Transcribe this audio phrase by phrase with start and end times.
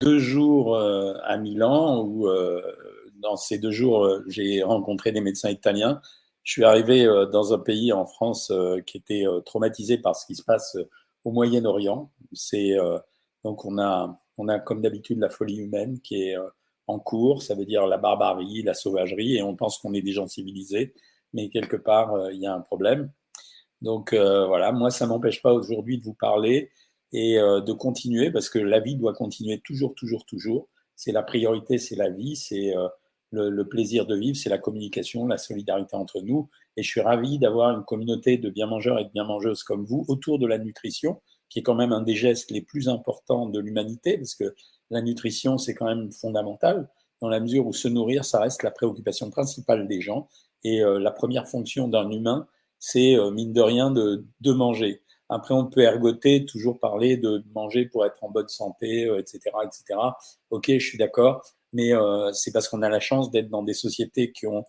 [0.00, 2.28] deux jours à Milan où
[3.20, 6.00] dans ces deux jours, j'ai rencontré des médecins italiens.
[6.42, 8.52] Je suis arrivé dans un pays en France
[8.86, 10.76] qui était traumatisé par ce qui se passe
[11.24, 12.10] au Moyen-Orient.
[12.32, 12.76] C'est
[13.44, 16.36] donc on a on a comme d'habitude la folie humaine qui est
[16.86, 20.12] en cours, ça veut dire la barbarie, la sauvagerie, et on pense qu'on est des
[20.12, 20.94] gens civilisés,
[21.32, 23.10] mais quelque part il y a un problème.
[23.82, 26.70] Donc voilà, moi ça m'empêche pas aujourd'hui de vous parler
[27.12, 30.68] et de continuer parce que la vie doit continuer toujours, toujours, toujours.
[30.96, 32.74] C'est la priorité, c'est la vie, c'est
[33.30, 36.48] le, plaisir de vivre, c'est la communication, la solidarité entre nous.
[36.76, 39.84] Et je suis ravi d'avoir une communauté de bien mangeurs et de bien mangeuses comme
[39.84, 43.46] vous autour de la nutrition, qui est quand même un des gestes les plus importants
[43.46, 44.54] de l'humanité, parce que
[44.90, 46.88] la nutrition, c'est quand même fondamental,
[47.20, 50.28] dans la mesure où se nourrir, ça reste la préoccupation principale des gens.
[50.64, 52.46] Et euh, la première fonction d'un humain,
[52.78, 55.02] c'est, euh, mine de rien, de, de manger.
[55.28, 59.66] Après, on peut ergoter, toujours parler de manger pour être en bonne santé, etc., euh,
[59.66, 59.98] etc.
[60.50, 61.42] Ok, je suis d'accord
[61.76, 64.64] mais euh, c'est parce qu'on a la chance d'être dans des sociétés qui ont,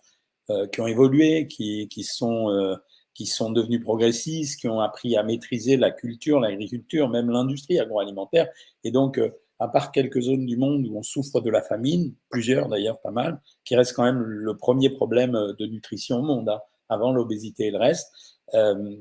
[0.50, 2.76] euh, qui ont évolué, qui, qui sont, euh,
[3.14, 8.48] qui sont devenues progressistes, qui ont appris à maîtriser la culture, l'agriculture, même l'industrie agroalimentaire.
[8.84, 9.18] Et donc,
[9.58, 13.10] à part quelques zones du monde où on souffre de la famine, plusieurs d'ailleurs, pas
[13.10, 17.66] mal, qui reste quand même le premier problème de nutrition au monde, hein, avant l'obésité
[17.66, 18.96] et le reste, euh,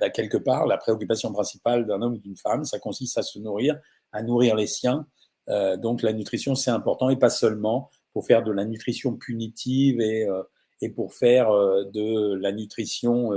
[0.00, 3.38] bah, quelque part, la préoccupation principale d'un homme ou d'une femme, ça consiste à se
[3.38, 3.78] nourrir,
[4.12, 5.06] à nourrir les siens,
[5.48, 10.00] euh, donc la nutrition, c'est important et pas seulement pour faire de la nutrition punitive
[10.00, 10.42] et, euh,
[10.80, 13.30] et pour faire euh, de la nutrition,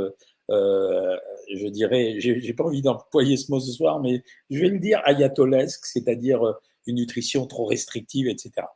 [0.49, 5.01] je dirais, j'ai pas envie d'employer ce mot ce soir, mais je vais le dire
[5.05, 6.41] ayatolesque, c'est-à-dire
[6.85, 8.67] une nutrition trop restrictive, etc.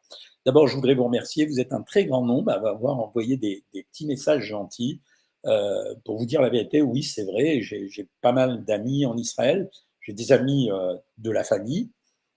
[0.46, 1.46] D'abord, je voudrais vous remercier.
[1.46, 5.00] Vous êtes un très grand nombre à avoir envoyé des petits messages gentils.
[5.45, 9.70] Euh, pour vous dire la vérité, oui, c'est vrai, j'ai pas mal d'amis en Israël,
[10.02, 11.92] j'ai des amis euh, de la famille,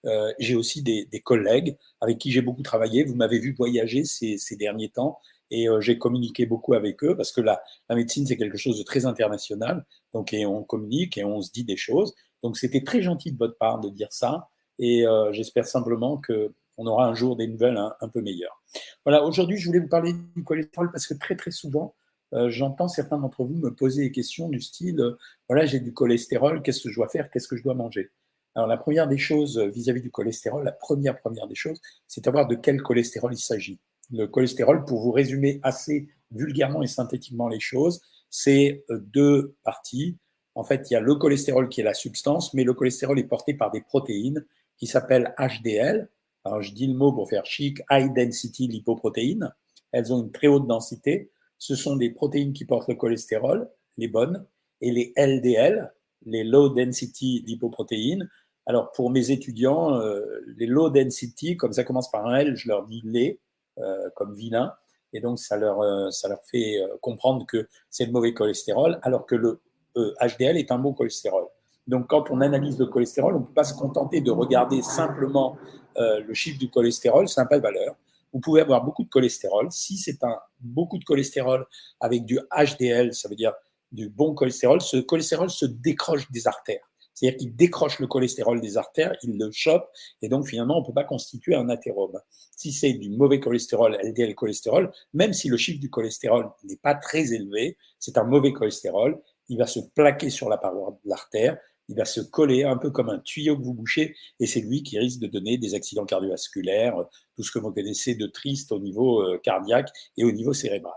[0.06, 3.04] euh, j'ai aussi des, collègues avec qui j'ai beaucoup travaillé.
[3.04, 7.40] Vous m'avez vu voyager ces, derniers temps et j'ai communiqué beaucoup avec eux parce que
[7.40, 9.84] la, médecine, c'est quelque chose de très international.
[10.12, 12.14] Donc, on communique et on se dit des choses.
[12.42, 14.48] Donc, c'était très gentil de votre part de dire ça.
[14.78, 18.60] Et j'espère simplement que on aura un jour des nouvelles un, un peu meilleures.
[19.04, 21.94] Voilà, aujourd'hui, je voulais vous parler du cholestérol parce que très, très souvent,
[22.34, 25.92] euh, j'entends certains d'entre vous me poser des questions du style, euh, voilà, j'ai du
[25.92, 28.10] cholestérol, qu'est-ce que je dois faire, qu'est-ce que je dois manger?
[28.54, 32.24] Alors la première des choses euh, vis-à-vis du cholestérol, la première première des choses, c'est
[32.24, 33.78] savoir de quel cholestérol il s'agit.
[34.10, 38.00] Le cholestérol, pour vous résumer assez vulgairement et synthétiquement les choses,
[38.30, 40.16] c'est deux parties.
[40.54, 43.24] En fait, il y a le cholestérol qui est la substance, mais le cholestérol est
[43.24, 44.44] porté par des protéines
[44.76, 46.10] qui s'appellent HDL.
[46.44, 49.52] Alors je dis le mot pour faire chic, high density lipoprotéines.
[49.92, 51.30] Elles ont une très haute densité.
[51.62, 54.44] Ce sont des protéines qui portent le cholestérol, les bonnes,
[54.80, 55.94] et les LDL,
[56.26, 58.28] les low density lipoprotéines,
[58.66, 60.24] alors pour mes étudiants, euh,
[60.56, 63.38] les low density, comme ça commence par un L, je leur dis les,
[63.78, 64.74] euh, comme vilain,
[65.12, 69.24] et donc ça leur, euh, ça leur fait comprendre que c'est le mauvais cholestérol, alors
[69.24, 69.60] que le
[69.94, 71.44] HDL est un bon cholestérol.
[71.86, 75.56] Donc quand on analyse le cholestérol, on ne peut pas se contenter de regarder simplement
[75.96, 77.94] le chiffre du cholestérol, ça n'a pas de valeur.
[78.32, 79.68] Vous pouvez avoir beaucoup de cholestérol.
[79.70, 81.66] Si c'est un beaucoup de cholestérol
[82.00, 83.52] avec du HDL, ça veut dire
[83.92, 86.88] du bon cholestérol, ce cholestérol se décroche des artères.
[87.14, 89.86] C'est-à-dire qu'il décroche le cholestérol des artères, il le chope,
[90.22, 92.18] et donc finalement, on ne peut pas constituer un athérome.
[92.56, 96.94] Si c'est du mauvais cholestérol, LDL cholestérol, même si le chiffre du cholestérol n'est pas
[96.94, 101.58] très élevé, c'est un mauvais cholestérol, il va se plaquer sur la paroi de l'artère,
[101.88, 104.82] il va se coller un peu comme un tuyau que vous bouchez, et c'est lui
[104.82, 106.96] qui risque de donner des accidents cardiovasculaires,
[107.36, 110.94] tout ce que vous connaissez de triste au niveau euh, cardiaque et au niveau cérébral.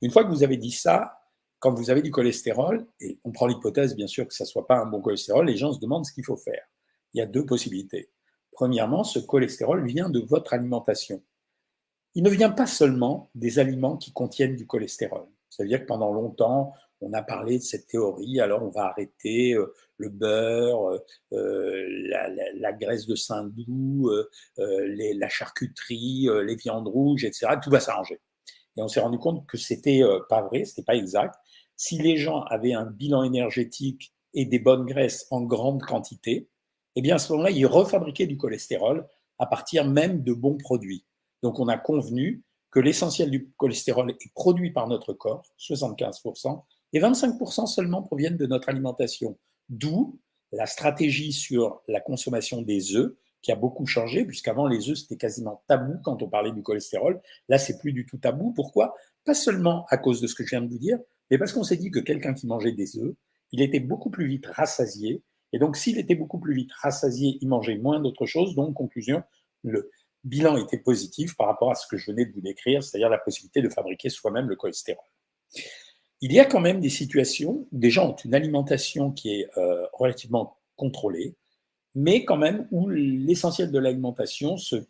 [0.00, 1.18] Une fois que vous avez dit ça,
[1.58, 4.66] quand vous avez du cholestérol, et on prend l'hypothèse bien sûr que ça ne soit
[4.66, 6.62] pas un bon cholestérol, les gens se demandent ce qu'il faut faire.
[7.14, 8.10] Il y a deux possibilités.
[8.52, 11.22] Premièrement, ce cholestérol vient de votre alimentation.
[12.14, 15.26] Il ne vient pas seulement des aliments qui contiennent du cholestérol.
[15.50, 18.86] Ça veut dire que pendant longtemps, on a parlé de cette théorie, alors on va
[18.86, 20.98] arrêter euh, le beurre, euh,
[21.32, 21.86] euh
[22.54, 24.28] la, graisse de saindoux, euh
[24.58, 27.46] la charcuterie, les viandes rouges, etc.
[27.62, 28.20] Tout va s'arranger.
[28.76, 31.36] Et on s'est rendu compte que c'était pas vrai, c'était pas exact,
[31.76, 36.48] si les gens avaient un bilan énergétique et des bonnes graisses en grande quantité,
[36.96, 39.06] eh bien à ce moment-là, ils refabriquaient du cholestérol
[39.38, 41.04] à partir même de bons produits.
[41.42, 46.64] Donc on a convenu que l'essentiel du cholestérol est produit par notre corps, 75%,
[46.94, 49.36] et 25% seulement proviennent de notre alimentation.
[49.68, 50.18] D'où
[50.52, 55.16] la stratégie sur la consommation des œufs qui a beaucoup changé, puisqu'avant les œufs c'était
[55.16, 57.20] quasiment tabou quand on parlait du cholestérol.
[57.48, 58.52] Là, c'est plus du tout tabou.
[58.52, 58.94] Pourquoi?
[59.24, 60.98] Pas seulement à cause de ce que je viens de vous dire,
[61.30, 63.14] mais parce qu'on s'est dit que quelqu'un qui mangeait des œufs,
[63.52, 65.22] il était beaucoup plus vite rassasié.
[65.52, 68.54] Et donc, s'il était beaucoup plus vite rassasié, il mangeait moins d'autres choses.
[68.54, 69.22] Donc, conclusion,
[69.62, 69.90] le
[70.24, 73.18] bilan était positif par rapport à ce que je venais de vous décrire, c'est-à-dire la
[73.18, 75.04] possibilité de fabriquer soi-même le cholestérol.
[76.24, 79.58] Il y a quand même des situations où des gens ont une alimentation qui est
[79.58, 81.36] euh, relativement contrôlée,
[81.94, 84.86] mais quand même où l'essentiel de l'alimentation se,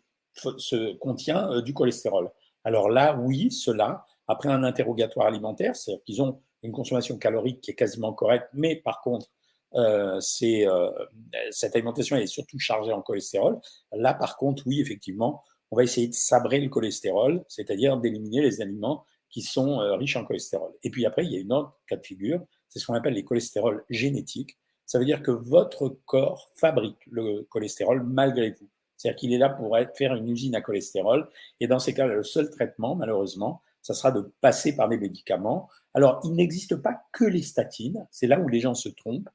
[0.99, 2.31] contient euh, du cholestérol.
[2.63, 7.71] Alors là, oui, cela, après un interrogatoire alimentaire, c'est-à-dire qu'ils ont une consommation calorique qui
[7.71, 9.27] est quasiment correcte, mais par contre,
[9.73, 13.59] euh, cette alimentation est surtout chargée en cholestérol.
[13.91, 18.61] Là, par contre, oui, effectivement, on va essayer de sabrer le cholestérol, c'est-à-dire d'éliminer les
[18.61, 19.03] aliments
[19.35, 20.71] qui sont euh, riches en cholestérol.
[20.81, 22.39] Et puis après, il y a une autre cas de figure,
[22.69, 24.57] c'est ce qu'on appelle les cholestérols génétiques.
[24.85, 28.69] Ça veut dire que votre corps fabrique le cholestérol malgré vous.
[28.95, 31.27] C'est-à-dire qu'il est là pour faire une usine à cholestérol.
[31.59, 35.67] Et dans ces cas, le seul traitement, malheureusement, ça sera de passer par des médicaments.
[35.93, 38.07] Alors, il n'existe pas que les statines.
[38.11, 39.27] C'est là où les gens se trompent.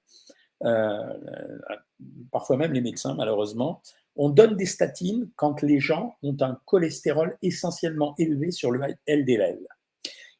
[0.65, 1.19] Euh,
[2.33, 3.83] parfois même les médecins, malheureusement.
[4.17, 9.59] On donne des statines quand les gens ont un cholestérol essentiellement élevé sur le LDL.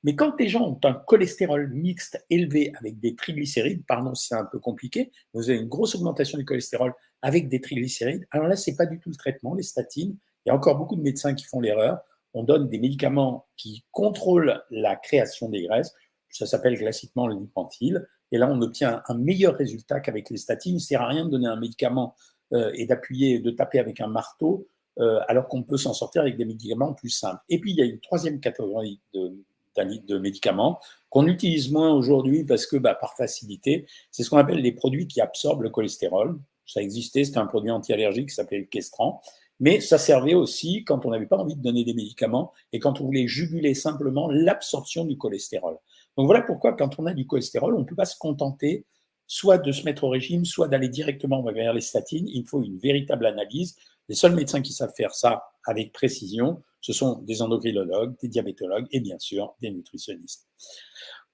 [0.03, 4.47] Mais quand les gens ont un cholestérol mixte élevé avec des triglycérides, pardon, c'est un
[4.47, 8.77] peu compliqué, vous avez une grosse augmentation du cholestérol avec des triglycérides, alors là, c'est
[8.77, 10.17] pas du tout le traitement, les statines.
[10.45, 12.01] Il y a encore beaucoup de médecins qui font l'erreur.
[12.33, 15.93] On donne des médicaments qui contrôlent la création des graisses.
[16.31, 18.07] Ça s'appelle classiquement le lipentil.
[18.33, 20.73] Et là, on obtient un meilleur résultat qu'avec les statines.
[20.73, 22.15] Il ne sert à rien de donner un médicament
[22.53, 24.67] euh, et d'appuyer, de taper avec un marteau,
[24.99, 27.43] euh, alors qu'on peut s'en sortir avec des médicaments plus simples.
[27.49, 29.45] Et puis, il y a une troisième catégorie de,
[29.85, 34.61] de médicaments qu'on utilise moins aujourd'hui parce que bah, par facilité, c'est ce qu'on appelle
[34.61, 36.39] les produits qui absorbent le cholestérol.
[36.67, 39.21] Ça existait, c'était un produit anti-allergique qui s'appelait le Questran.
[39.59, 43.01] Mais ça servait aussi quand on n'avait pas envie de donner des médicaments et quand
[43.01, 45.77] on voulait juguler simplement l'absorption du cholestérol.
[46.17, 48.87] Donc voilà pourquoi quand on a du cholestérol, on ne peut pas se contenter
[49.27, 52.27] soit de se mettre au régime, soit d'aller directement vers les statines.
[52.27, 53.77] Il faut une véritable analyse.
[54.09, 58.87] Les seuls médecins qui savent faire ça avec précision, ce sont des endocrinologues, des diabétologues
[58.91, 60.49] et bien sûr des nutritionnistes.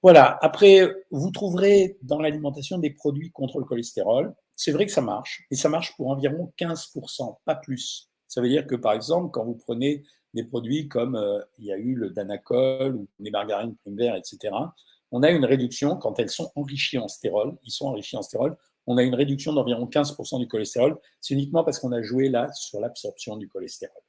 [0.02, 4.34] Voilà, après, vous trouverez dans l'alimentation des produits contre le cholestérol.
[4.54, 8.08] C'est vrai que ça marche, et ça marche pour environ 15%, pas plus.
[8.28, 10.04] Ça veut dire que, par exemple, quand vous prenez
[10.34, 14.54] des produits comme euh, il y a eu le Danacol ou les margarines prime etc.,
[15.12, 17.56] on a une réduction quand elles sont enrichies en stérol.
[17.64, 18.56] Ils sont enrichis en stérol.
[18.87, 20.99] On a une réduction d'environ 15% du cholestérol.
[21.20, 24.02] C'est uniquement parce qu'on a joué là sur l'absorption du cholestérol.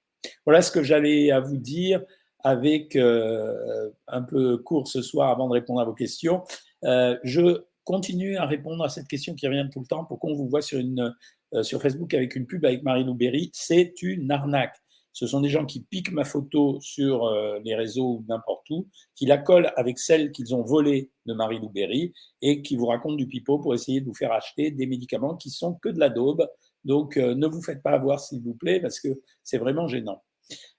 [0.45, 2.01] Voilà ce que j'allais à vous dire
[2.47, 6.43] avec euh, un peu court ce soir avant de répondre à vos questions.
[6.85, 10.05] Euh, je continue à répondre à cette question qui revient tout le temps.
[10.05, 11.13] Pourquoi on vous voit sur, une,
[11.53, 14.75] euh, sur Facebook avec une pub avec Marie Louberry C'est une arnaque.
[15.13, 17.33] Ce sont des gens qui piquent ma photo sur
[17.65, 21.57] les réseaux ou n'importe où, qui la collent avec celle qu'ils ont volée de Marie
[21.57, 22.13] Louberry
[22.43, 25.49] et qui vous racontent du pipeau pour essayer de vous faire acheter des médicaments qui
[25.49, 26.47] sont que de la daube.
[26.85, 29.09] Donc ne vous faites pas avoir, s'il vous plaît, parce que
[29.43, 30.21] c'est vraiment gênant.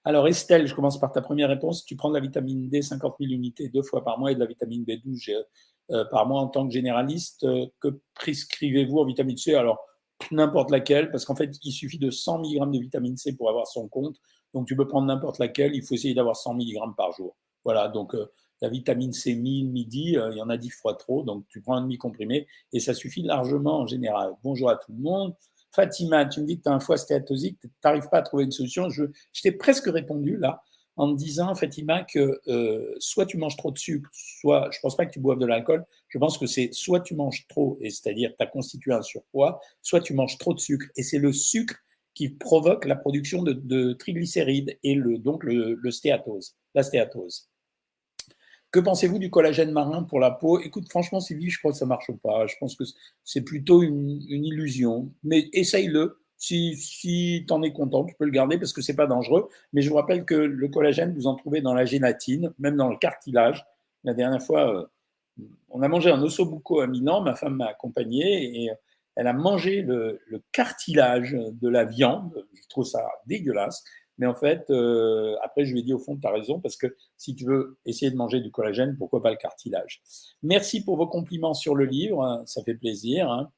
[0.03, 1.85] Alors Estelle, je commence par ta première réponse.
[1.85, 4.39] Tu prends de la vitamine D 50 000 unités deux fois par mois et de
[4.39, 5.31] la vitamine B12
[5.91, 7.43] euh, par mois en tant que généraliste.
[7.43, 9.53] Euh, que prescrivez-vous en vitamine C?
[9.53, 9.79] Alors
[10.31, 13.67] n'importe laquelle, parce qu'en fait, il suffit de 100 mg de vitamine C pour avoir
[13.67, 14.17] son compte.
[14.53, 15.75] Donc tu peux prendre n'importe laquelle.
[15.75, 17.37] Il faut essayer d'avoir 100 mg par jour.
[17.63, 18.31] Voilà, donc euh,
[18.61, 21.75] la vitamine C 1000 midi, il y en a 10 fois trop, donc tu prends
[21.75, 24.33] un demi-comprimé et ça suffit largement en général.
[24.43, 25.33] Bonjour à tout le monde.
[25.71, 28.43] Fatima, tu me dis que tu as un foie stéatosique, tu n'arrives pas à trouver
[28.43, 28.89] une solution.
[28.89, 29.05] Je,
[29.41, 30.63] t'ai presque répondu là
[30.95, 34.97] en me disant, Fatima, que euh, soit tu manges trop de sucre, soit, je pense
[34.97, 37.89] pas que tu boives de l'alcool, je pense que c'est soit tu manges trop, et
[37.89, 40.87] c'est-à-dire tu as constitué un surpoids, soit tu manges trop de sucre.
[40.97, 41.75] Et c'est le sucre
[42.15, 47.48] qui provoque la production de, triglycérides et le, donc le stéatose, la stéatose.
[48.71, 50.59] Que pensez-vous du collagène marin pour la peau?
[50.59, 52.45] Écoute, franchement, Sylvie, je crois que ça marche pas.
[52.45, 52.83] Je pense que
[53.23, 55.11] c'est plutôt une, illusion.
[55.23, 56.19] Mais essaye-le.
[56.37, 59.49] Si, si tu es content, tu peux le garder parce que c'est pas dangereux.
[59.73, 62.89] Mais je vous rappelle que le collagène, vous en trouvez dans la gélatine, même dans
[62.89, 63.65] le cartilage.
[64.03, 64.85] La dernière fois, euh,
[65.69, 67.21] on a mangé un ossobuco à Milan.
[67.21, 68.71] Ma femme m'a accompagné et
[69.15, 72.45] elle a mangé le, le cartilage de la viande.
[72.53, 73.83] Je trouve ça dégueulasse.
[74.19, 76.75] Mais en fait, euh, après, je lui ai dit au fond, tu as raison, parce
[76.75, 80.01] que si tu veux essayer de manger du collagène, pourquoi pas le cartilage?
[80.43, 83.31] Merci pour vos compliments sur le livre, hein, ça fait plaisir.
[83.31, 83.49] Hein.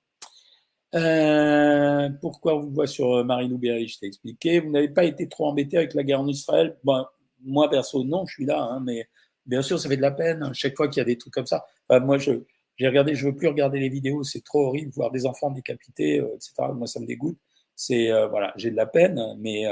[0.94, 4.60] Euh, pourquoi vous voit sur euh, Marie Louberry Je t'ai expliqué.
[4.60, 6.78] Vous n'avez pas été trop embêté avec la guerre en Israël?
[6.84, 7.06] Bon,
[7.44, 9.10] Moi, perso, non, je suis là, hein, mais
[9.48, 11.48] bien sûr, ça fait de la peine chaque fois qu'il y a des trucs comme
[11.48, 11.66] ça.
[11.90, 12.34] moi, je,
[12.76, 16.18] j'ai regardé, je veux plus regarder les vidéos, c'est trop horrible, voir des enfants décapités,
[16.18, 16.54] etc.
[16.76, 17.38] Moi, ça me dégoûte.
[17.76, 19.66] C'est voilà, j'ai de la peine, mais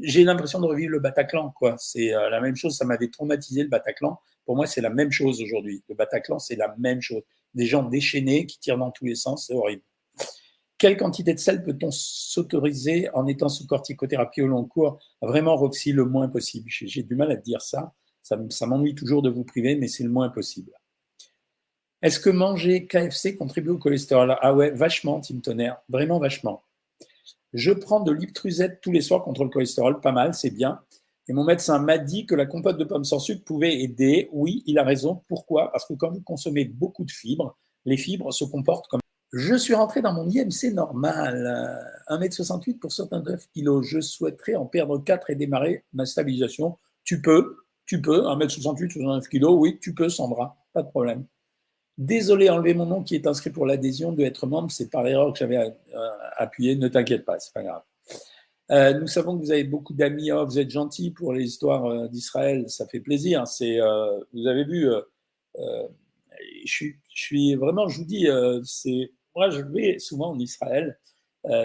[0.00, 1.50] j'ai l'impression de revivre le Bataclan.
[1.50, 1.76] quoi.
[1.78, 4.20] C'est euh, la même chose, ça m'avait traumatisé le Bataclan.
[4.44, 5.82] Pour moi, c'est la même chose aujourd'hui.
[5.88, 7.22] Le Bataclan, c'est la même chose.
[7.54, 9.82] Des gens déchaînés qui tirent dans tous les sens, c'est horrible.
[10.78, 15.00] Quelle quantité de sel peut-on s'autoriser en étant sous corticothérapie au long cours?
[15.20, 16.66] Vraiment, Roxy, le moins possible.
[16.68, 17.92] J'ai du mal à te dire ça.
[18.22, 20.72] Ça, ça m'ennuie toujours de vous priver, mais c'est le moins possible.
[22.00, 24.36] Est-ce que manger KFC contribue au cholestérol?
[24.40, 26.62] Ah ouais, vachement, Tim Tonnerre, vraiment vachement.
[27.54, 30.80] Je prends de l'iptruzette tous les soirs contre le cholestérol, pas mal, c'est bien.
[31.28, 34.28] Et mon médecin m'a dit que la compote de pommes sans sucre pouvait aider.
[34.32, 35.22] Oui, il a raison.
[35.28, 35.70] Pourquoi?
[35.72, 39.00] Parce que quand vous consommez beaucoup de fibres, les fibres se comportent comme...
[39.32, 43.82] Je suis rentré dans mon IMC normal, 1m68 pour 69 kg.
[43.82, 46.78] Je souhaiterais en perdre 4 et démarrer ma stabilisation.
[47.04, 51.26] Tu peux, tu peux, 1m68, 69 kg, oui, tu peux, Sandra, pas de problème.
[51.98, 55.32] Désolé, enlever mon nom qui est inscrit pour l'adhésion de être membre, c'est par erreur
[55.32, 55.72] que j'avais euh,
[56.36, 56.76] appuyé.
[56.76, 57.82] Ne t'inquiète pas, c'est pas grave.
[58.70, 60.30] Euh, nous savons que vous avez beaucoup d'amis.
[60.30, 63.48] Oh, vous êtes gentils pour les histoires euh, d'Israël, ça fait plaisir.
[63.48, 63.80] C'est,
[64.32, 64.88] vous avez vu,
[65.56, 68.28] je suis, vraiment, je vous dis,
[68.62, 71.00] c'est, moi je vais souvent en Israël.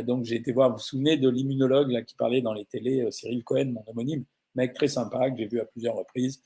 [0.03, 3.43] donc j'ai été voir, vous vous souvenez de l'immunologue qui parlait dans les télés, Cyril
[3.43, 4.23] Cohen, mon homonyme,
[4.55, 6.41] mec très sympa que j'ai vu à plusieurs reprises.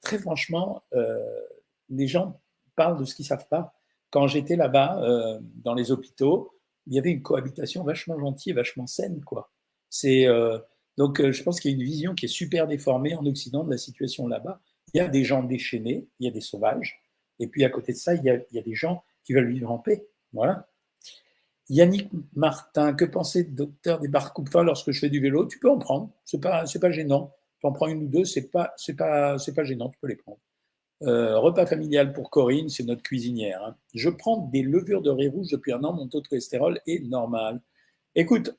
[0.00, 0.84] très franchement,
[1.88, 2.40] les gens
[2.78, 3.74] parlent de ce qu'ils savent pas.
[4.10, 6.54] Quand j'étais là-bas, euh, dans les hôpitaux,
[6.86, 9.20] il y avait une cohabitation vachement gentille, vachement saine.
[9.24, 9.50] Quoi.
[9.90, 10.58] C'est, euh,
[10.96, 13.64] donc, euh, je pense qu'il y a une vision qui est super déformée en Occident
[13.64, 14.60] de la situation là-bas.
[14.94, 17.02] Il y a des gens déchaînés, il y a des sauvages,
[17.40, 19.34] et puis à côté de ça, il y a, il y a des gens qui
[19.34, 20.06] veulent vivre en paix.
[20.32, 20.66] Voilà.
[21.68, 25.70] Yannick Martin, que pensez docteur des barres coupe lorsque je fais du vélo Tu peux
[25.70, 27.34] en prendre, c'est pas, c'est pas gênant.
[27.60, 30.06] Tu en prends une ou deux, c'est pas, c'est pas, c'est pas gênant, tu peux
[30.06, 30.38] les prendre.
[31.02, 33.62] Euh, repas familial pour Corinne, c'est notre cuisinière.
[33.64, 33.76] Hein.
[33.94, 37.04] Je prends des levures de riz rouge depuis un an, mon taux de cholestérol est
[37.04, 37.60] normal.
[38.16, 38.56] Écoute,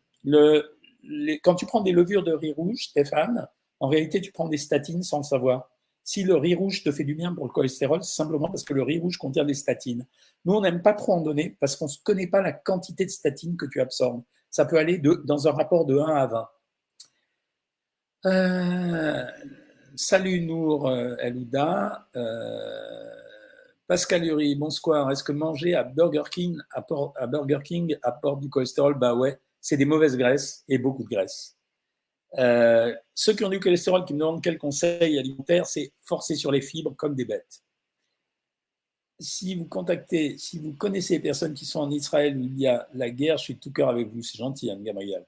[1.44, 3.48] quand tu prends des levures de riz rouge, Stéphane,
[3.82, 5.70] en réalité, tu prends des statines sans le savoir.
[6.04, 8.74] Si le riz rouge te fait du bien pour le cholestérol, c'est simplement parce que
[8.74, 10.06] le riz rouge contient des statines.
[10.46, 13.12] Nous, on n'aime pas trop en donner parce qu'on ne connaît pas la quantité de
[13.12, 14.24] statines que tu absorbes.
[14.50, 16.50] Ça peut aller de, dans un rapport de 1 à 20.
[18.26, 19.26] Euh,
[20.02, 22.08] Salut Nour euh, Elouda.
[22.16, 23.12] Euh,
[23.86, 25.12] Pascal Uri, bonsoir.
[25.12, 26.58] Est-ce que manger à Burger King
[27.28, 31.58] Burger King apporte du cholestérol Bah ouais, c'est des mauvaises graisses et beaucoup de graisse.
[32.38, 36.54] Euh, ceux qui ont du cholestérol qui me demandent quel conseil alimentaire, c'est forcer sur
[36.54, 37.60] les fibres comme des bêtes.
[39.20, 42.68] Si vous contactez, si vous connaissez les personnes qui sont en Israël où il y
[42.68, 44.24] a la guerre, je suis tout cœur avec vous.
[44.24, 45.26] C'est gentil, Anne Gabriel.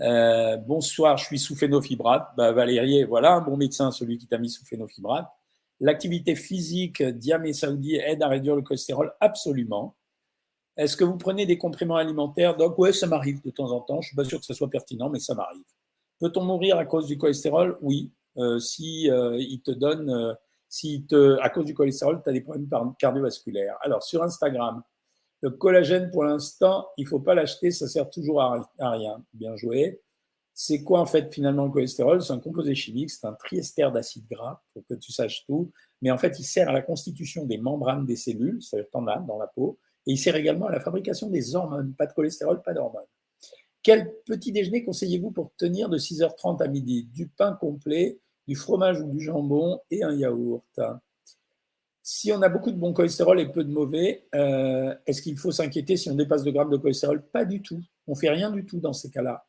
[0.00, 2.28] Euh, bonsoir, je suis sous phénofibrate.
[2.36, 5.26] Bah, Valérie, voilà un bon médecin, celui qui t'a mis sous phénofibrate.
[5.80, 9.96] L'activité physique, Diam et Saoudi, aide à réduire le cholestérol Absolument.
[10.76, 12.56] Est-ce que vous prenez des compléments alimentaires?
[12.56, 14.00] Donc, ouais, ça m'arrive de temps en temps.
[14.00, 15.64] Je ne suis pas sûr que ce soit pertinent, mais ça m'arrive.
[16.18, 17.78] Peut-on mourir à cause du cholestérol?
[17.82, 18.10] Oui.
[18.38, 20.32] Euh, si euh, il te donne, euh,
[20.68, 21.06] si
[21.42, 22.68] à cause du cholestérol, tu as des problèmes
[22.98, 23.76] cardiovasculaires.
[23.82, 24.82] Alors, sur Instagram,
[25.42, 29.22] le collagène, pour l'instant, il ne faut pas l'acheter, ça sert toujours à, rien.
[29.34, 30.00] Bien joué.
[30.54, 32.22] C'est quoi en fait finalement le cholestérol?
[32.22, 35.72] C'est un composé chimique, c'est un triester d'acide gras, pour que tu saches tout.
[36.00, 38.90] Mais en fait, il sert à la constitution des membranes des cellules, ça veut dire
[38.94, 41.92] en as dans la peau, et il sert également à la fabrication des hormones.
[41.94, 43.02] Pas de cholestérol, pas d'hormones.
[43.82, 47.08] Quel petit déjeuner conseillez-vous pour tenir de 6h30 à midi?
[47.12, 50.80] Du pain complet, du fromage ou du jambon et un yaourt?
[52.04, 55.52] Si on a beaucoup de bon cholestérol et peu de mauvais, euh, est-ce qu'il faut
[55.52, 57.22] s'inquiéter si on dépasse 2 grammes de cholestérol?
[57.32, 57.80] Pas du tout.
[58.08, 59.46] On fait rien du tout dans ces cas-là.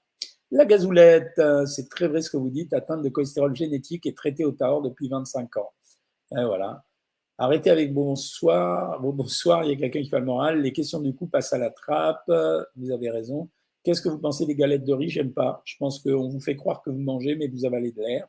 [0.52, 4.14] La gazoulette, euh, c'est très vrai ce que vous dites, atteinte de cholestérol génétique et
[4.14, 5.72] traitée au Tahor depuis 25 ans.
[6.34, 6.84] Euh, voilà.
[7.40, 9.02] Arrêtez avec bonsoir.
[9.02, 10.62] bonsoir, il y a quelqu'un qui fait le moral.
[10.62, 12.32] Les questions du coup passent à la trappe.
[12.76, 13.50] Vous avez raison.
[13.84, 15.10] Qu'est-ce que vous pensez des galettes de riz?
[15.10, 15.64] J'aime pas.
[15.66, 18.28] Je pense qu'on vous fait croire que vous mangez, mais vous avalez de l'air.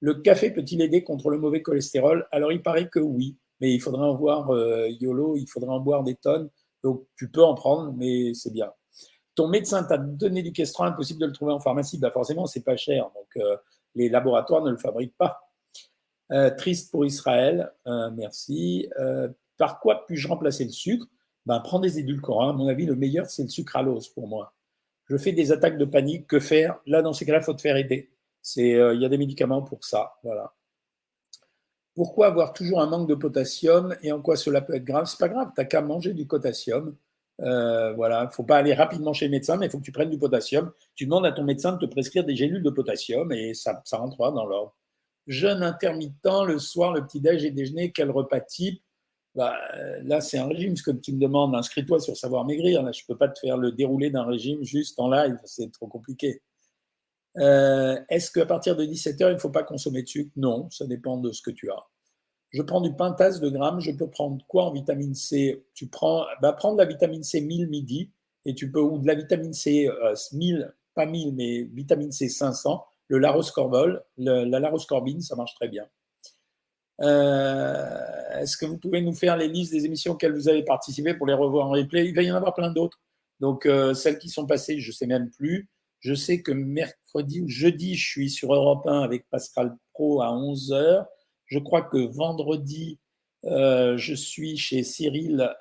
[0.00, 2.28] Le café peut-il aider contre le mauvais cholestérol?
[2.30, 5.80] Alors, il paraît que oui mais il faudrait en voir euh, YOLO, il faudrait en
[5.80, 6.50] boire des tonnes.
[6.82, 8.72] Donc tu peux en prendre, mais c'est bien.
[9.34, 11.98] Ton médecin t'a donné du Kestran, impossible de le trouver en pharmacie.
[11.98, 13.56] Bah forcément, c'est pas cher, donc euh,
[13.94, 15.40] les laboratoires ne le fabriquent pas.
[16.32, 17.72] Euh, triste pour Israël,
[18.14, 18.88] merci.
[19.56, 21.06] par quoi puis-je remplacer le sucre?
[21.46, 22.50] Ben, Prends des édulcorants.
[22.50, 24.52] À mon avis, le meilleur, c'est le sucralose pour moi.
[25.08, 26.26] Je fais des attaques de panique.
[26.26, 26.80] Que faire?
[26.86, 28.10] Là, dans ces cas-là, il faut te faire aider.
[28.56, 30.14] Il y a des médicaments pour ça.
[30.24, 30.52] Voilà.
[31.96, 35.06] Pourquoi avoir toujours un manque de potassium et en quoi cela peut être grave?
[35.06, 36.94] C'est pas grave, tu n'as qu'à manger du potassium.
[37.40, 39.84] Euh, voilà, il ne faut pas aller rapidement chez le médecin, mais il faut que
[39.84, 40.70] tu prennes du potassium.
[40.94, 44.30] Tu demandes à ton médecin de te prescrire des gélules de potassium et ça, rentrera
[44.30, 44.76] dans l'ordre.
[45.26, 46.14] Jeûne intermittent,
[46.46, 48.82] le soir, le petit-déj et déjeuner, quel repas type?
[49.34, 49.56] Bah,
[50.02, 50.76] Là, c'est un régime.
[50.76, 52.82] Ce que tu me demandes, inscris-toi sur Savoir Maigrir.
[52.82, 55.72] Là, je ne peux pas te faire le déroulé d'un régime juste en live, c'est
[55.72, 56.42] trop compliqué.
[57.38, 60.30] Euh, est-ce qu'à partir de 17h, il ne faut pas consommer de sucre?
[60.36, 61.86] Non, ça dépend de ce que tu as.
[62.50, 63.80] Je prends du pentase de grammes.
[63.80, 65.64] Je peux prendre quoi en vitamine C?
[65.74, 68.10] Tu prends, bah, prends de la vitamine C 1000 midi
[68.44, 69.88] et tu peux, ou de la vitamine C
[70.32, 75.68] 1000, euh, pas 1000, mais vitamine C 500, le laroscorbol, la laroscorbine, ça marche très
[75.68, 75.86] bien.
[77.02, 81.12] Euh, est-ce que vous pouvez nous faire les listes des émissions auxquelles vous avez participé
[81.12, 82.08] pour les revoir en replay?
[82.08, 83.00] Il va y en avoir plein d'autres.
[83.40, 85.68] Donc, celles qui sont passées, je ne sais même plus.
[86.06, 90.28] Je sais que mercredi ou jeudi, je suis sur Europe 1 avec Pascal Pro à
[90.28, 91.04] 11h.
[91.46, 93.00] Je crois que vendredi,
[93.42, 95.52] euh, je suis chez Cyril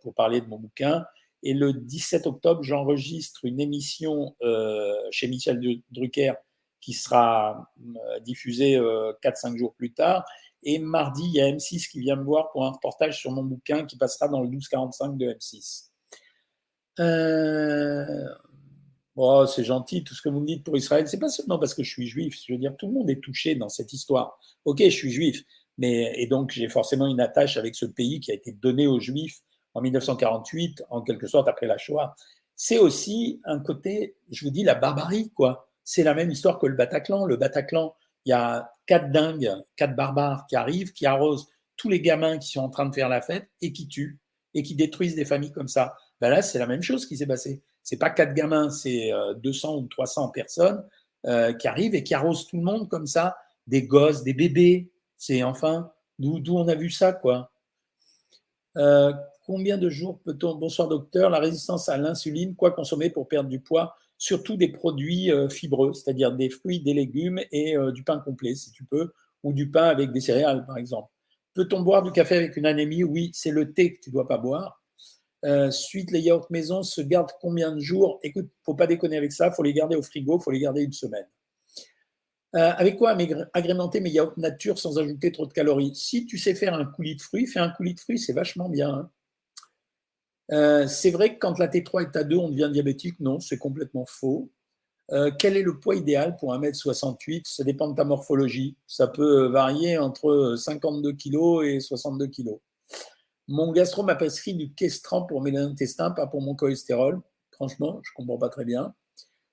[0.00, 1.04] pour parler de mon bouquin.
[1.42, 4.34] Et le 17 octobre, j'enregistre une émission
[5.10, 6.32] chez Michel Drucker
[6.80, 7.70] qui sera
[8.22, 8.78] diffusée
[9.22, 10.24] 4-5 jours plus tard.
[10.62, 13.44] Et mardi, il y a M6 qui vient me voir pour un reportage sur mon
[13.44, 15.90] bouquin qui passera dans le 1245 de M6.
[16.98, 18.26] Euh,
[19.16, 21.08] oh, c'est gentil tout ce que vous me dites pour Israël.
[21.08, 22.38] C'est pas seulement parce que je suis juif.
[22.46, 24.38] Je veux dire, tout le monde est touché dans cette histoire.
[24.64, 25.42] Ok, je suis juif,
[25.78, 29.00] mais et donc j'ai forcément une attache avec ce pays qui a été donné aux
[29.00, 29.40] juifs
[29.74, 32.14] en 1948, en quelque sorte après la Shoah.
[32.54, 35.68] C'est aussi un côté, je vous dis, la barbarie, quoi.
[35.84, 37.26] C'est la même histoire que le Bataclan.
[37.26, 37.94] Le Bataclan,
[38.24, 42.48] il y a quatre dingues, quatre barbares qui arrivent, qui arrosent tous les gamins qui
[42.48, 44.18] sont en train de faire la fête et qui tuent
[44.54, 45.94] et qui détruisent des familles comme ça.
[46.20, 47.62] Ben là, c'est la même chose qui s'est passé.
[47.86, 50.84] C'est pas quatre gamins, c'est 200 euh, ou 300 personnes
[51.24, 53.36] euh, qui arrivent et qui arrosent tout le monde comme ça,
[53.68, 54.90] des gosses, des bébés.
[55.16, 57.52] C'est enfin d'où on a vu ça, quoi.
[58.76, 59.12] Euh,
[59.44, 63.60] combien de jours peut-on Bonsoir docteur, la résistance à l'insuline, quoi consommer pour perdre du
[63.60, 63.94] poids?
[64.18, 68.82] Surtout des produits fibreux, c'est-à-dire des fruits, des légumes et du pain complet, si tu
[68.82, 69.12] peux,
[69.44, 71.08] ou du pain avec des céréales, par exemple.
[71.54, 73.04] Peut-on boire du café avec une anémie?
[73.04, 74.82] Oui, c'est le thé que tu ne dois pas boire.
[75.46, 78.18] Euh, suite, les yaourts maison se gardent combien de jours?
[78.22, 80.92] Écoute, faut pas déconner avec ça, faut les garder au frigo, faut les garder une
[80.92, 81.26] semaine.
[82.52, 83.16] avec quoi
[83.52, 85.94] agrémenter mes yaourts nature sans ajouter trop de calories?
[85.94, 88.68] Si tu sais faire un coulis de fruits, fais un coulis de fruits, c'est vachement
[88.68, 88.90] bien.
[88.90, 89.10] Hein.
[90.52, 93.18] Euh, c'est vrai que quand la T3 est à 2, on devient diabétique?
[93.20, 94.50] Non, c'est complètement faux.
[95.12, 98.76] Euh, quel est le poids idéal pour 1m68 Ça dépend de ta morphologie.
[98.86, 102.58] Ça peut varier entre 52 kg et 62 kg.
[103.48, 107.20] Mon gastro m'a prescrit du Questran pour mes intestins, pas pour mon cholestérol.
[107.52, 108.94] Franchement, je ne comprends pas très bien.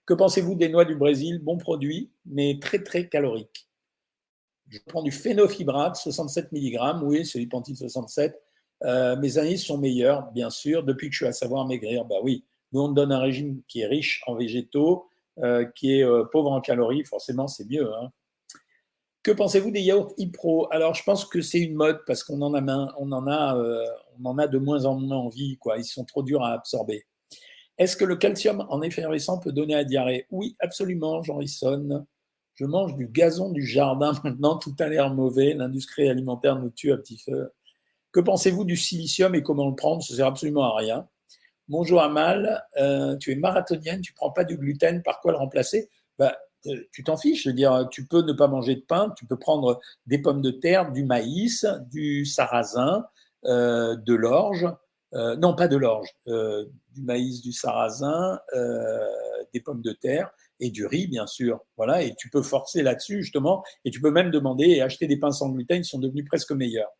[0.05, 1.39] Que pensez-vous des noix du Brésil?
[1.39, 3.69] Bon produit, mais très très calorique.
[4.69, 7.03] Je prends du phénofibrate, 67 mg.
[7.03, 8.41] Oui, c'est du Pantine 67
[8.83, 12.05] euh, mes analyses sont meilleures, bien sûr, depuis que je suis à savoir maigrir.
[12.05, 16.03] Bah oui, nous on donne un régime qui est riche en végétaux, euh, qui est
[16.03, 17.93] euh, pauvre en calories, forcément c'est mieux.
[17.93, 18.11] Hein.
[19.23, 22.53] Que pensez-vous des yaourts e-pro Alors je pense que c'est une mode parce qu'on en
[22.53, 23.55] a, on a,
[24.19, 25.57] on en a de moins en moins envie.
[25.57, 25.77] Quoi.
[25.77, 27.05] Ils sont trop durs à absorber.
[27.77, 30.27] Est-ce que le calcium en effervescent peut donner à diarrhée?
[30.29, 32.05] Oui, absolument, Jean Risson.
[32.53, 35.53] Je mange du gazon du jardin maintenant, tout a l'air mauvais.
[35.53, 37.51] L'industrie alimentaire nous tue à petit feu.
[38.11, 40.03] Que pensez-vous du silicium et comment le prendre?
[40.03, 41.07] Ça sert absolument à rien.
[41.69, 45.89] Bonjour Amal, euh, tu es marathonienne, tu prends pas du gluten, par quoi le remplacer?
[46.19, 46.52] Bah, euh,
[46.91, 49.37] Tu t'en fiches, je veux dire, tu peux ne pas manger de pain, tu peux
[49.37, 53.05] prendre des pommes de terre, du maïs, du sarrasin,
[53.45, 54.67] euh, de l'orge,
[55.13, 58.39] non pas de l'orge, du maïs, du sarrasin,
[59.53, 61.59] des pommes de terre et du riz, bien sûr.
[61.77, 65.17] Voilà, et tu peux forcer là-dessus justement, et tu peux même demander et acheter des
[65.17, 66.91] pains sans gluten, ils sont devenus presque meilleurs.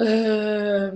[0.00, 0.92] Euh,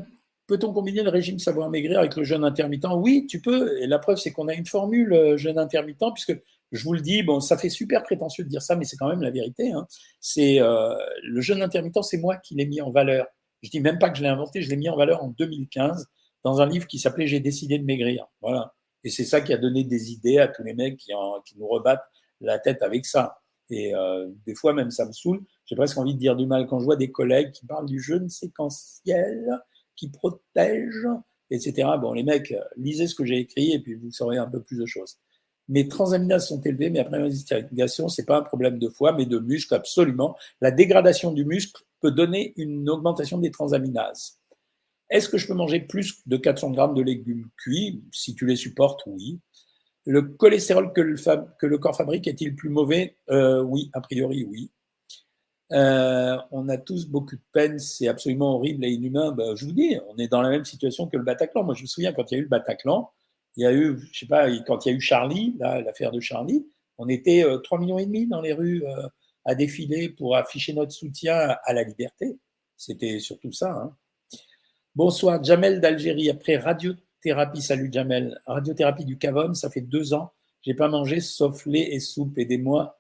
[0.47, 2.87] peut-on combiner le régime savoir maigrir avec le jeûne intermittent?
[2.97, 3.81] Oui, tu peux.
[3.81, 6.39] Et la preuve, c'est qu'on a une formule euh, jeûne intermittent, puisque
[6.73, 9.09] je vous le dis, bon, ça fait super prétentieux de dire ça, mais c'est quand
[9.09, 9.73] même la vérité.
[9.73, 9.87] Hein.
[10.21, 13.27] C'est euh, le jeûne intermittent, c'est moi qui l'ai mis en valeur.
[13.63, 16.07] Je dis même pas que je l'ai inventé, je l'ai mis en valeur en 2015
[16.45, 18.27] dans un livre qui s'appelait J'ai décidé de maigrir.
[18.41, 18.75] Voilà.
[19.05, 21.13] Et c'est ça qui a donné des idées à tous les mecs qui,
[21.45, 22.09] qui nous rebattent
[22.41, 23.39] la tête avec ça.
[23.71, 23.93] Et
[24.47, 26.85] des fois, même, ça me saoule j'ai presque envie de dire du mal quand je
[26.85, 29.61] vois des collègues qui parlent du jeûne séquentiel,
[29.97, 31.07] qui protège,
[31.51, 31.89] etc.
[32.01, 34.79] Bon, les mecs, lisez ce que j'ai écrit et puis vous saurez un peu plus
[34.79, 35.19] de choses.
[35.69, 39.39] Mes transaminases sont élevées, mais après ce c'est pas un problème de foie, mais de
[39.39, 40.37] muscle, absolument.
[40.61, 44.39] La dégradation du muscle peut donner une augmentation des transaminases.
[45.11, 48.03] Est-ce que je peux manger plus de 400 grammes de légumes cuits?
[48.13, 49.41] Si tu les supportes, oui.
[50.05, 51.17] Le cholestérol que le,
[51.59, 53.17] que le corps fabrique est-il plus mauvais?
[53.31, 54.71] Euh, Oui, a priori, oui.
[55.73, 59.33] Euh, on a tous beaucoup de peine, c'est absolument horrible et inhumain.
[59.33, 61.65] Ben, je vous dis, on est dans la même situation que le Bataclan.
[61.65, 63.11] Moi, je me souviens quand il y a eu le Bataclan,
[63.57, 66.21] il y a eu, je sais pas, quand il y a eu Charlie, l'affaire de
[66.21, 66.67] Charlie,
[66.99, 69.09] on était 3 euh, millions et demi dans les rues euh,
[69.45, 72.39] à défiler pour afficher notre soutien à la liberté.
[72.77, 73.71] C'était surtout ça.
[73.71, 73.97] Hein.
[74.95, 76.31] Bonsoir, Jamel d'Algérie.
[76.31, 78.41] Après radiothérapie, salut Jamel.
[78.47, 80.33] Radiothérapie du Cavum, ça fait deux ans.
[80.63, 82.37] J'ai pas mangé sauf lait et soupe.
[82.39, 82.99] Aidez-moi.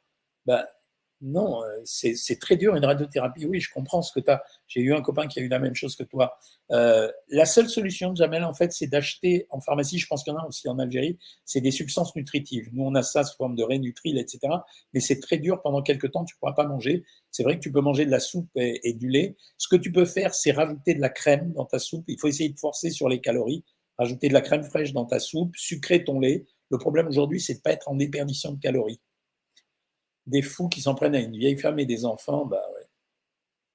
[1.22, 3.46] Non, euh, c'est très dur une radiothérapie.
[3.46, 4.42] Oui, je comprends ce que tu as.
[4.68, 6.38] J'ai eu un copain qui a eu la même chose que toi.
[6.72, 10.36] Euh, la seule solution, Jamel, en fait, c'est d'acheter en pharmacie, je pense qu'il y
[10.36, 12.68] en a aussi en Algérie, c'est des substances nutritives.
[12.72, 14.40] Nous, on a ça sous forme de Rénutril, etc.
[14.92, 15.62] Mais c'est très dur.
[15.62, 17.04] Pendant quelques temps, tu ne pourras pas manger.
[17.30, 19.36] C'est vrai que tu peux manger de la soupe et, du lait.
[19.56, 22.04] Ce que tu peux faire, c'est rajouter de la crème dans ta soupe.
[22.08, 23.64] Il faut essayer de forcer sur les calories.
[23.98, 26.44] Rajouter de la crème fraîche dans ta soupe, sucrer ton lait.
[26.70, 29.00] Le problème aujourd'hui, c'est de pas être en déperdition de calories
[30.26, 32.62] des fous qui s'en prennent à une vieille femme et des enfants, bah.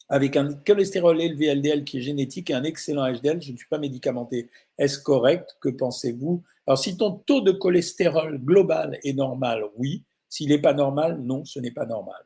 [0.09, 3.69] Avec un cholestérol élevé LDL qui est génétique et un excellent HDL, je ne suis
[3.69, 4.49] pas médicamenté.
[4.77, 5.55] Est-ce correct?
[5.61, 6.43] Que pensez-vous?
[6.67, 10.03] Alors, si ton taux de cholestérol global est normal, oui.
[10.27, 12.21] S'il n'est pas normal, non, ce n'est pas normal.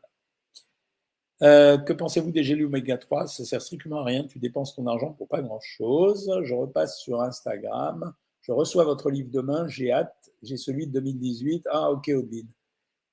[1.43, 4.23] Euh, que pensez-vous des gels oméga 3 Ça sert strictement à rien.
[4.23, 6.31] Tu dépenses ton argent pour pas grand-chose.
[6.43, 8.13] Je repasse sur Instagram.
[8.41, 9.67] Je reçois votre livre demain.
[9.67, 10.31] J'ai hâte.
[10.41, 11.67] J'ai celui de 2018.
[11.69, 12.47] Ah, ok, Odine.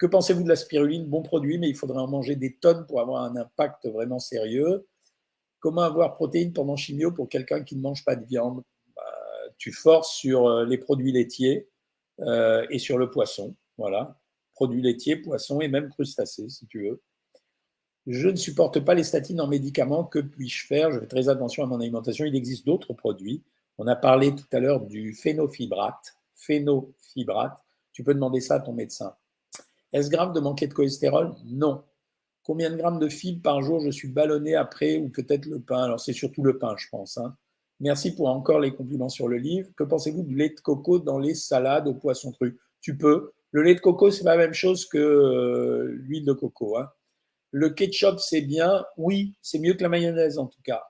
[0.03, 1.07] Que pensez-vous de la spiruline?
[1.07, 4.89] Bon produit, mais il faudrait en manger des tonnes pour avoir un impact vraiment sérieux.
[5.61, 8.65] Comment avoir protéines pendant chimio pour quelqu'un qui ne mange pas de viande?
[8.97, 9.03] Bah,
[9.59, 11.69] Tu forces sur euh, les produits laitiers
[12.19, 13.55] euh, et sur le poisson.
[13.79, 14.19] Voilà.
[14.55, 17.01] Produits laitiers, poissons et même crustacés, si tu veux.
[18.09, 20.03] Je ne supporte pas les statines en médicaments.
[20.03, 20.91] Que puis-je faire?
[20.91, 22.25] Je fais très attention à mon alimentation.
[22.25, 23.45] Il existe d'autres produits.
[23.79, 26.17] On a parlé tout à l'heure du phénofibrate.
[26.35, 27.57] Phénofibrate.
[27.93, 29.15] Tu peux demander ça à ton médecin.
[29.93, 31.35] Est-ce grave de manquer de cholestérol?
[31.45, 31.85] Non.
[32.45, 35.85] Combien de grammes de fibres par jour je suis ballonné après ou peut-être le pain?
[35.85, 37.19] Alors c'est surtout le pain, je pense.
[37.19, 37.37] Hein.
[37.81, 39.69] Merci pour encore les compliments sur le livre.
[39.77, 43.33] Que pensez-vous du lait de coco dans les salades au poisson cru Tu peux.
[43.51, 46.79] Le lait de coco, c'est pas la même chose que euh, l'huile de coco.
[46.79, 46.89] Hein.
[47.51, 48.85] Le ketchup, c'est bien.
[48.97, 50.83] Oui, c'est mieux que la mayonnaise en tout cas.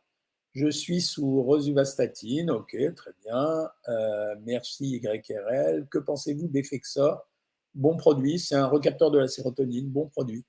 [0.52, 2.50] Je suis sous rosuvastatine.
[2.50, 3.68] Ok, très bien.
[3.88, 5.86] Euh, merci YRL.
[5.90, 7.26] Que pensez-vous d'Effexor?
[7.74, 10.44] Bon produit, c'est un recapteur de la sérotonine, bon produit.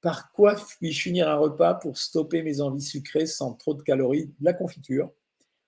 [0.00, 4.26] Par quoi puis-je finir un repas pour stopper mes envies sucrées sans trop de calories?
[4.38, 5.10] De la confiture.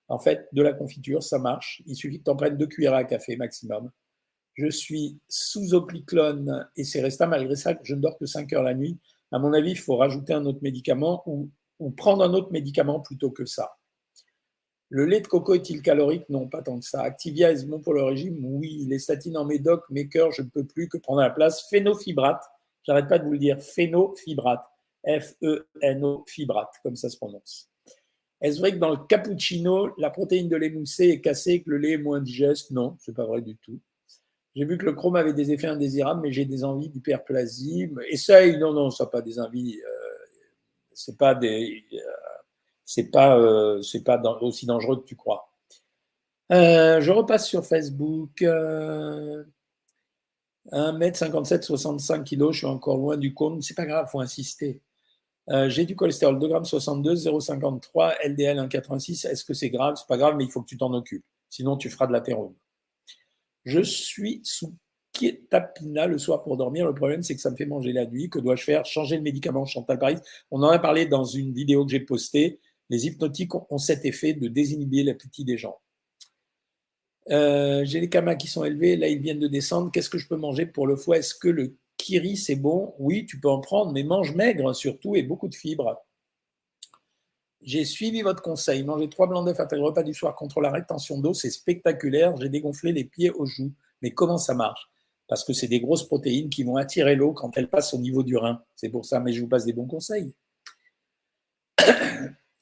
[0.09, 1.81] En fait, de la confiture, ça marche.
[1.85, 3.91] Il suffit que tu en deux cuillères à café maximum.
[4.53, 8.63] Je suis sous opliclone et c'est resté malgré ça, je ne dors que 5 heures
[8.63, 8.97] la nuit.
[9.31, 11.51] À mon avis, il faut rajouter un autre médicament ou
[11.91, 13.76] prendre un autre médicament plutôt que ça.
[14.89, 16.29] Le lait de coco est-il calorique?
[16.29, 17.01] Non, pas tant que ça.
[17.01, 18.37] Activia est-ce bon pour le régime?
[18.41, 18.85] Oui.
[18.87, 21.67] Les statines en médoc, cœurs, je ne peux plus que prendre la place.
[21.69, 22.43] Phénofibrate,
[22.83, 24.63] j'arrête pas de vous le dire, phénofibrate.
[25.05, 27.69] F-E-N-O fibrate, comme ça se prononce.
[28.41, 31.77] Est-ce vrai que dans le cappuccino, la protéine de lait est cassée et que le
[31.77, 32.71] lait est moins digeste?
[32.71, 33.79] Non, c'est pas vrai du tout.
[34.55, 37.89] J'ai vu que le chrome avait des effets indésirables, mais j'ai des envies d'hyperplasie.
[38.09, 39.79] Essaye, non, non, ça pas des envies.
[39.79, 40.25] Euh,
[40.93, 41.83] c'est pas des.
[41.93, 41.97] Euh,
[42.87, 45.51] c'est pas, euh, c'est pas aussi dangereux que tu crois.
[46.53, 48.41] Euh, je repasse sur Facebook.
[50.71, 53.61] 1m57, 65 kg, je suis encore loin du compte.
[53.61, 54.81] C'est pas grave, faut insister.
[55.49, 59.27] Euh, j'ai du cholestérol 2 g 62, 0,53, LDL 1,86.
[59.27, 59.95] Est-ce que c'est grave?
[59.97, 61.25] C'est pas grave, mais il faut que tu t'en occupes.
[61.49, 62.55] Sinon, tu feras de l'athérome.
[63.65, 64.73] Je suis sous
[65.49, 66.85] Tapina le soir pour dormir.
[66.85, 68.29] Le problème, c'est que ça me fait manger la nuit.
[68.29, 68.85] Que dois-je faire?
[68.85, 70.17] Changer le médicament Chantal Paris.
[70.51, 74.33] On en a parlé dans une vidéo que j'ai postée les hypnotiques ont cet effet
[74.33, 75.79] de désinhiber l'appétit des gens.
[77.29, 79.91] Euh, j'ai les kamas qui sont élevés, là ils viennent de descendre.
[79.91, 81.17] Qu'est-ce que je peux manger pour le foie?
[81.17, 82.95] Est-ce que le kiri c'est bon?
[82.99, 86.01] Oui, tu peux en prendre, mais mange maigre surtout et beaucoup de fibres.
[87.61, 88.83] J'ai suivi votre conseil.
[88.83, 92.37] Manger trois blancs d'œufs après le repas du soir contre la rétention d'eau, c'est spectaculaire.
[92.37, 93.73] J'ai dégonflé les pieds aux joues.
[94.01, 94.89] Mais comment ça marche?
[95.27, 98.23] Parce que c'est des grosses protéines qui vont attirer l'eau quand elles passent au niveau
[98.23, 98.63] du rein.
[98.75, 100.33] C'est pour ça, mais je vous passe des bons conseils.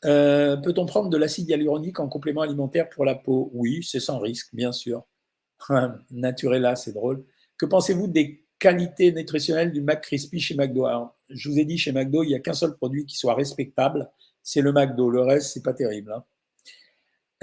[0.06, 3.50] Euh, peut-on prendre de l'acide hyaluronique en complément alimentaire pour la peau?
[3.54, 5.04] Oui, c'est sans risque, bien sûr.
[6.12, 7.24] Naturella, c'est drôle.
[7.58, 10.88] Que pensez-vous des qualités nutritionnelles du McCrispy chez McDo?
[11.30, 14.10] Je vous ai dit, chez McDo, il n'y a qu'un seul produit qui soit respectable,
[14.44, 15.10] c'est le McDo.
[15.10, 16.12] Le reste, c'est pas terrible.
[16.12, 16.24] Hein.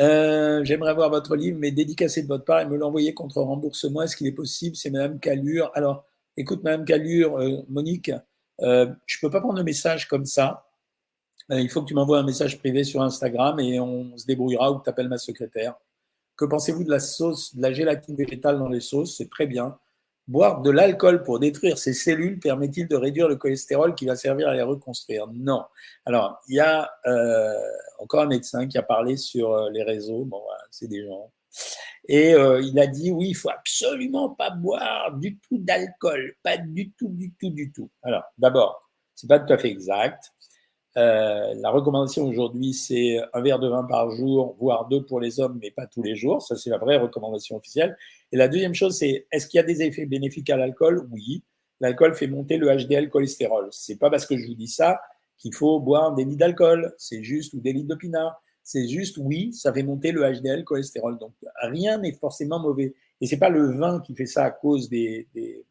[0.01, 4.03] Euh, j'aimerais voir votre livre, mais dédicacé de votre part et me l'envoyer contre remboursement.
[4.03, 4.77] Est-ce qu'il est possible?
[4.77, 5.71] C'est Madame Calure.
[5.75, 6.05] Alors,
[6.37, 8.13] écoute, Madame Calure, euh, Monique,
[8.61, 10.65] je ne peux pas prendre un message comme ça.
[11.51, 14.73] Euh, il faut que tu m'envoies un message privé sur Instagram et on se débrouillera
[14.73, 15.75] ou tu appelles ma secrétaire.
[16.37, 19.17] Que pensez-vous de la sauce, de la gélatine végétale dans les sauces?
[19.17, 19.79] C'est très bien.
[20.29, 24.49] Boire de l'alcool pour détruire ces cellules permet-il de réduire le cholestérol qui va servir
[24.49, 25.27] à les reconstruire?
[25.33, 25.65] Non.
[26.07, 27.55] Alors, il y a euh,
[27.99, 30.25] encore un médecin qui a parlé sur euh, les réseaux.
[30.25, 31.33] Bon, c'est des gens.
[32.09, 36.91] Et il a dit oui, il faut absolument pas boire du tout d'alcool, pas du
[36.93, 37.91] tout, du tout, du tout.
[38.03, 40.33] Alors, d'abord, c'est pas tout à fait exact.
[40.99, 45.41] Euh, la recommandation aujourd'hui, c'est un verre de vin par jour, voire deux pour les
[45.41, 46.43] hommes, mais pas tous les jours.
[46.43, 47.97] Ça, c'est la vraie recommandation officielle.
[48.31, 51.09] Et la deuxième chose, c'est est-ce qu'il y a des effets bénéfiques à l'alcool?
[51.11, 51.43] Oui.
[51.81, 53.69] l'alcool fait monter le HDL cholestérol.
[53.73, 55.01] C'est pas parce que je vous dis ça
[55.39, 58.41] qu'il faut boire des litres d'alcool, c'est juste, ou des litres de pinard.
[58.63, 61.19] C'est juste, oui, ça fait monter le HDL cholestérol.
[61.19, 62.95] Donc, rien n'est forcément mauvais.
[63.21, 65.65] Et c'est pas le vin qui fait ça à cause des, des,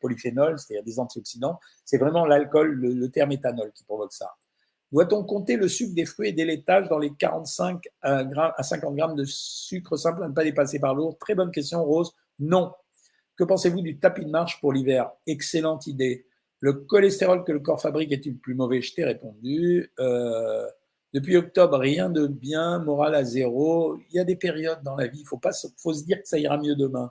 [0.00, 1.58] polyphénols, c'est-à-dire des antioxydants.
[1.84, 4.34] C'est vraiment l'alcool, le, terme éthanol qui provoque ça.
[4.92, 9.14] Doit-on compter le sucre des fruits et des laitages dans les 45 à 50 grammes
[9.14, 11.16] de sucre simple à ne pas dépasser par jour?
[11.18, 12.12] Très bonne question, Rose.
[12.40, 12.72] Non.
[13.36, 15.10] Que pensez-vous du tapis de marche pour l'hiver?
[15.26, 16.26] Excellente idée.
[16.58, 18.82] Le cholestérol que le corps fabrique est-il plus mauvais?
[18.82, 19.92] Je t'ai répondu.
[19.98, 20.66] Euh,
[21.12, 23.98] depuis octobre, rien de bien, morale à zéro.
[24.10, 26.28] Il y a des périodes dans la vie, il faut, pas, faut se dire que
[26.28, 27.10] ça ira mieux demain.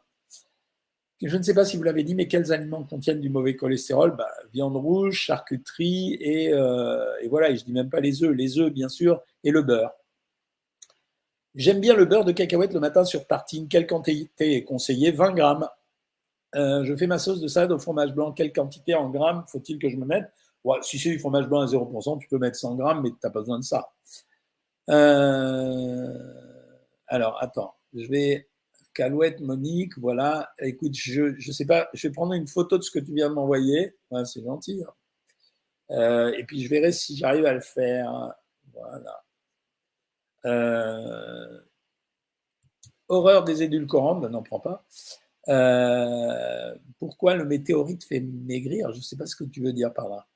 [1.22, 4.16] Je ne sais pas si vous l'avez dit, mais quels aliments contiennent du mauvais cholestérol?
[4.16, 8.58] Bah, Viande rouge, charcuterie et, euh, voilà, et je dis même pas les œufs, les
[8.58, 9.92] œufs bien sûr, et le beurre.
[11.56, 13.68] J'aime bien le beurre de cacahuète le matin sur tartine.
[13.68, 15.12] Quelle quantité est conseillée?
[15.12, 15.68] 20 grammes.
[16.56, 18.32] Euh, je fais ma sauce de salade au fromage blanc.
[18.34, 19.44] Quelle quantité en grammes?
[19.48, 20.32] Faut-il que je me mette?
[20.84, 23.30] Si c'est du fromage blanc à 0%, tu peux mettre 100 grammes, mais tu n'as
[23.30, 23.92] pas besoin de ça.
[24.90, 26.34] Euh,
[27.08, 28.49] alors, attends, je vais.
[29.00, 30.52] Calouette, Monique, voilà.
[30.60, 33.30] Écoute, je ne sais pas, je vais prendre une photo de ce que tu viens
[33.30, 33.96] de m'envoyer.
[34.26, 34.84] c'est gentil.
[34.86, 34.94] Hein.
[35.92, 38.34] Euh, et puis, je verrai si j'arrive à le faire.
[38.74, 39.24] Voilà.
[43.08, 44.86] horreur des édulcorants, ben, n'en prends pas.
[45.48, 48.92] Euh, pourquoi le météorite fait maigrir?
[48.92, 50.28] Je ne sais pas ce que tu veux dire par là.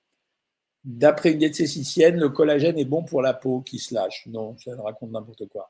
[0.85, 4.25] D'après une diététicienne, le collagène est bon pour la peau qui se lâche.
[4.27, 5.69] Non, ça raconte n'importe quoi.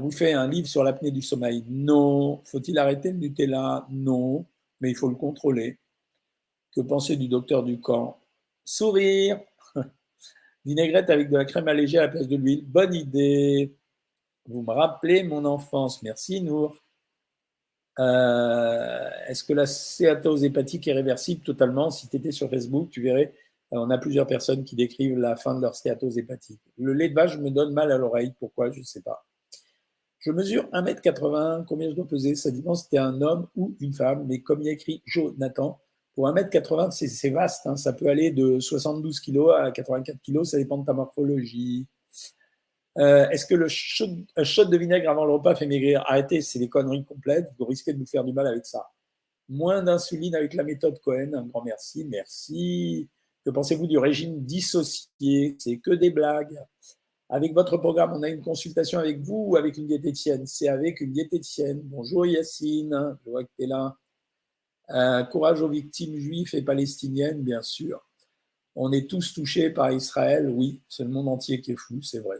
[0.00, 1.64] Vous fait un livre sur l'apnée du sommeil?
[1.68, 2.40] Non.
[2.44, 4.44] Faut-il arrêter le Nutella Non,
[4.80, 5.78] mais il faut le contrôler.
[6.74, 8.18] Que penser du docteur Ducamp?
[8.64, 9.40] Sourire
[10.64, 12.64] Vinaigrette avec de la crème allégée à la place de l'huile.
[12.66, 13.74] Bonne idée.
[14.48, 16.02] Vous me rappelez mon enfance.
[16.02, 16.76] Merci Nour.
[17.98, 21.90] Euh, est-ce que la céatose hépatique est réversible totalement?
[21.90, 23.32] Si tu étais sur Facebook, tu verrais,
[23.72, 26.60] euh, on a plusieurs personnes qui décrivent la fin de leur stéatose hépatique.
[26.78, 28.34] Le lait de vache me donne mal à l'oreille.
[28.38, 28.70] Pourquoi?
[28.70, 29.24] Je ne sais pas.
[30.26, 31.66] Je mesure 1m80.
[31.66, 34.26] Combien je dois peser Ça dépend si tu es un homme ou une femme.
[34.26, 35.78] Mais comme il y a écrit Jonathan,
[36.16, 37.64] pour 1m80, c'est vaste.
[37.68, 37.76] Hein.
[37.76, 40.42] Ça peut aller de 72 kg à 84 kg.
[40.42, 41.86] Ça dépend de ta morphologie,
[42.98, 44.08] euh, est-ce que le shot,
[44.42, 46.02] shot de vinaigre avant le repas fait maigrir?
[46.06, 47.50] Arrêtez, c'est des conneries complètes.
[47.56, 48.90] Vous risquez de vous faire du mal avec ça.
[49.48, 51.34] Moins d'insuline avec la méthode Cohen.
[51.34, 52.04] Un grand merci.
[52.04, 53.08] Merci.
[53.44, 55.56] Que pensez-vous du régime dissocié?
[55.60, 56.58] C'est que des blagues.
[57.28, 60.46] Avec votre programme, on a une consultation avec vous ou avec une diététicienne?
[60.46, 61.80] C'est avec une diététicienne.
[61.82, 63.96] Bonjour Yacine, je vois que tu es là.
[64.90, 68.06] Euh, courage aux victimes juives et palestiniennes, bien sûr.
[68.76, 72.20] On est tous touchés par Israël, oui, c'est le monde entier qui est fou, c'est
[72.20, 72.36] vrai.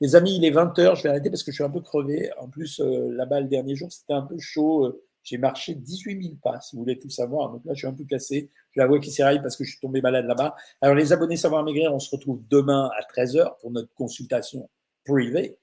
[0.00, 2.30] Les amis, il est 20h, je vais arrêter parce que je suis un peu crevé.
[2.38, 4.86] En plus, euh, là-bas, le dernier jour, c'était un peu chaud.
[4.86, 7.50] Euh, j'ai marché 18 000 pas, si vous voulez tout savoir.
[7.50, 8.50] Donc là, je suis un peu cassé.
[8.72, 10.54] Je la vois qui s'éraille parce que je suis tombé malade là-bas.
[10.80, 14.68] Alors, les abonnés Savoir Maigrir, on se retrouve demain à 13h pour notre consultation
[15.04, 15.58] privée.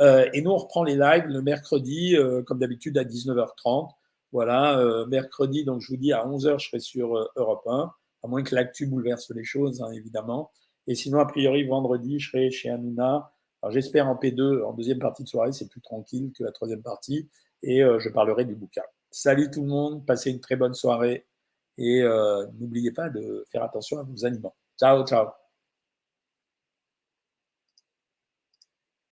[0.00, 3.90] Euh, et nous, on reprend les lives le mercredi, comme d'habitude, à 19h30.
[4.32, 7.92] Voilà, mercredi, donc je vous dis, à 11h, je serai sur Europe 1,
[8.22, 10.52] à moins que l'actu bouleverse les choses, hein, évidemment.
[10.86, 14.98] Et sinon, a priori, vendredi, je serai chez Hanouna alors j'espère en P2, en deuxième
[14.98, 17.28] partie de soirée, c'est plus tranquille que la troisième partie,
[17.62, 18.82] et euh, je parlerai du bouquin.
[19.10, 21.26] Salut tout le monde, passez une très bonne soirée,
[21.78, 24.54] et euh, n'oubliez pas de faire attention à vos aliments.
[24.78, 25.39] Ciao, ciao.